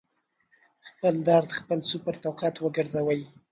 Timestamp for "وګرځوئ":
2.59-3.21